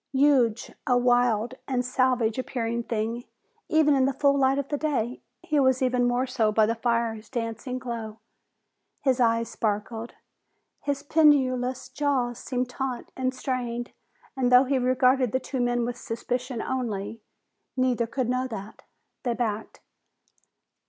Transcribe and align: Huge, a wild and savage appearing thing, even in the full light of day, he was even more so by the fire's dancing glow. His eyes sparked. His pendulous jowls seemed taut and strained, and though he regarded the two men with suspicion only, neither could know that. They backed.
Huge, 0.13 0.71
a 0.87 0.97
wild 0.97 1.53
and 1.67 1.85
savage 1.85 2.39
appearing 2.39 2.81
thing, 2.81 3.25
even 3.69 3.93
in 3.95 4.05
the 4.05 4.15
full 4.15 4.35
light 4.35 4.57
of 4.57 4.67
day, 4.69 5.21
he 5.43 5.59
was 5.59 5.83
even 5.83 6.07
more 6.07 6.25
so 6.25 6.51
by 6.51 6.65
the 6.65 6.73
fire's 6.73 7.29
dancing 7.29 7.77
glow. 7.77 8.17
His 9.01 9.19
eyes 9.19 9.49
sparked. 9.49 10.15
His 10.79 11.03
pendulous 11.03 11.87
jowls 11.87 12.39
seemed 12.39 12.67
taut 12.67 13.11
and 13.15 13.31
strained, 13.31 13.91
and 14.35 14.51
though 14.51 14.63
he 14.63 14.79
regarded 14.79 15.33
the 15.33 15.39
two 15.39 15.59
men 15.61 15.85
with 15.85 15.97
suspicion 15.97 16.63
only, 16.63 17.21
neither 17.77 18.07
could 18.07 18.27
know 18.27 18.47
that. 18.47 18.81
They 19.21 19.35
backed. 19.35 19.81